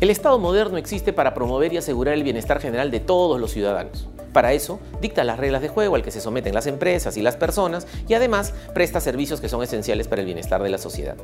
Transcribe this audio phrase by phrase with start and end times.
[0.00, 4.08] El Estado moderno existe para promover y asegurar el bienestar general de todos los ciudadanos.
[4.32, 7.36] Para eso, dicta las reglas de juego al que se someten las empresas y las
[7.36, 11.16] personas y además presta servicios que son esenciales para el bienestar de la sociedad.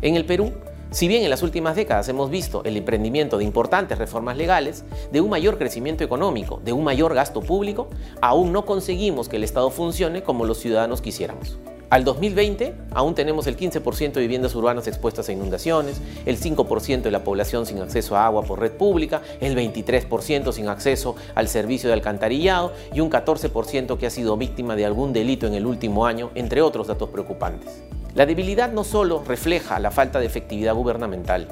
[0.00, 0.52] En el Perú,
[0.92, 5.20] si bien en las últimas décadas hemos visto el emprendimiento de importantes reformas legales, de
[5.20, 7.88] un mayor crecimiento económico, de un mayor gasto público,
[8.20, 11.58] aún no conseguimos que el Estado funcione como los ciudadanos quisiéramos.
[11.90, 17.10] Al 2020 aún tenemos el 15% de viviendas urbanas expuestas a inundaciones, el 5% de
[17.10, 21.88] la población sin acceso a agua por red pública, el 23% sin acceso al servicio
[21.88, 26.04] de alcantarillado y un 14% que ha sido víctima de algún delito en el último
[26.04, 27.82] año, entre otros datos preocupantes.
[28.14, 31.48] La debilidad no solo refleja la falta de efectividad gubernamental,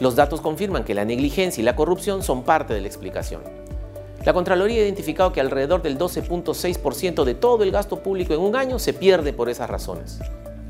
[0.00, 3.42] los datos confirman que la negligencia y la corrupción son parte de la explicación.
[4.24, 8.56] La Contraloría ha identificado que alrededor del 12.6% de todo el gasto público en un
[8.56, 10.18] año se pierde por esas razones.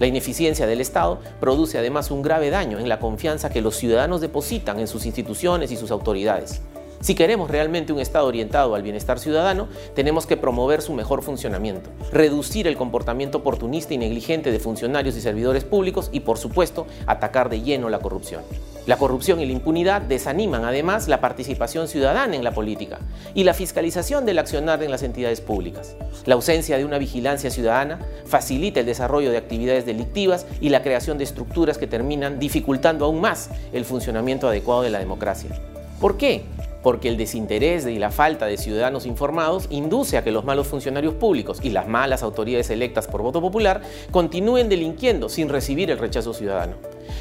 [0.01, 4.21] La ineficiencia del Estado produce además un grave daño en la confianza que los ciudadanos
[4.21, 6.63] depositan en sus instituciones y sus autoridades.
[7.01, 11.91] Si queremos realmente un Estado orientado al bienestar ciudadano, tenemos que promover su mejor funcionamiento,
[12.11, 17.51] reducir el comportamiento oportunista y negligente de funcionarios y servidores públicos y, por supuesto, atacar
[17.51, 18.43] de lleno la corrupción.
[18.87, 22.99] La corrupción y la impunidad desaniman además la participación ciudadana en la política
[23.35, 25.97] y la fiscalización del accionar en las entidades públicas.
[26.27, 31.17] La ausencia de una vigilancia ciudadana facilita el desarrollo de actividades delictivas y la creación
[31.17, 35.51] de estructuras que terminan dificultando aún más el funcionamiento adecuado de la democracia.
[35.99, 36.45] ¿Por qué?
[36.85, 41.15] Porque el desinterés y la falta de ciudadanos informados induce a que los malos funcionarios
[41.15, 46.35] públicos y las malas autoridades electas por voto popular continúen delinquiendo sin recibir el rechazo
[46.35, 46.75] ciudadano.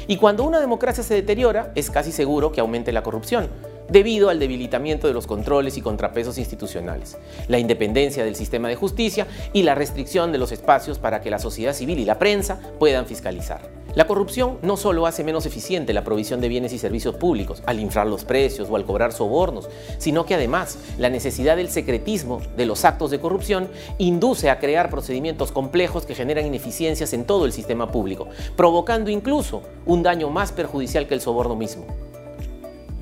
[0.06, 3.48] Y cuando una democracia se deteriora, es casi seguro que aumente la corrupción,
[3.88, 7.18] debido al debilitamiento de los controles y contrapesos institucionales,
[7.48, 11.38] la independencia del sistema de justicia y la restricción de los espacios para que la
[11.38, 13.84] sociedad civil y la prensa puedan fiscalizar.
[13.94, 17.78] La corrupción no solo hace menos eficiente la provisión de bienes y servicios públicos al
[17.78, 19.68] inflar los precios o al cobrar sobornos,
[19.98, 23.68] sino que además la necesidad del secretismo de los actos de corrupción
[23.98, 29.62] induce a crear procedimientos complejos que generan ineficiencias en todo el sistema público, provocando incluso
[29.86, 31.86] un daño más perjudicial que el soborno mismo.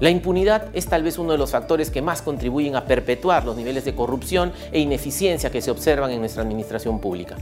[0.02, 3.54] La impunidad es tal vez uno de los factores que más contribuyen a perpetuar los
[3.56, 7.36] niveles de corrupción e ineficiencia que se observan en nuestra administración pública.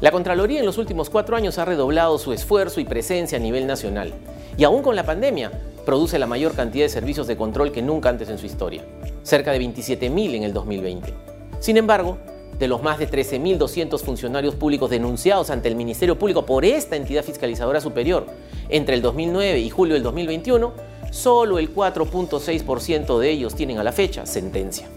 [0.00, 3.68] La Contraloría en los últimos cuatro años ha redoblado su esfuerzo y presencia a nivel
[3.68, 4.12] nacional.
[4.56, 5.52] Y aún con la pandemia,
[5.86, 8.84] produce la mayor cantidad de servicios de control que nunca antes en su historia,
[9.22, 11.14] cerca de 27.000 en el 2020.
[11.60, 12.18] Sin embargo,
[12.58, 17.22] de los más de 13.200 funcionarios públicos denunciados ante el Ministerio Público por esta entidad
[17.22, 18.26] fiscalizadora superior
[18.68, 23.92] entre el 2009 y julio del 2021, solo el 4.6% de ellos tienen a la
[23.92, 24.88] fecha sentencia.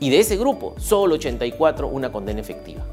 [0.00, 2.84] Y de ese grupo, solo 84 una condena efectiva.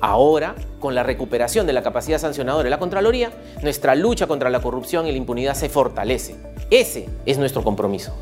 [0.00, 3.32] Ahora, con la recuperación de la capacidad sancionadora de la Contraloría,
[3.62, 6.36] nuestra lucha contra la corrupción y la impunidad se fortalece.
[6.70, 8.14] Ese es nuestro compromiso.